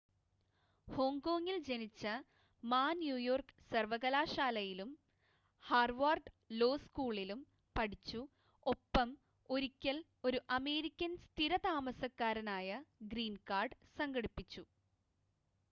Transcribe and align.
"ഹോങ്കോങ്ങിൽ 0.87 1.57
ജനിച്ച 1.61 2.03
Ma 2.63 2.93
New York 2.93 3.57
സർവകലാശാലയിലും 3.67 4.89
Harvard 5.63 6.31
law 6.51 6.69
സ്കൂളിലും 6.77 7.41
പഠിച്ചു 7.75 8.21
ഒപ്പം 8.65 9.11
ഒരിക്കൽ 9.49 9.99
ഒരു 10.23 10.41
അമേരിക്കൻ 10.57 11.13
സ്ഥിര 11.25 11.59
താമസക്കാരനായ 11.67 12.81
"ഗ്രീൻ 13.07 13.37
കാർഡ്" 13.49 13.77
സംഘടിപ്പിച്ചു. 13.97 14.65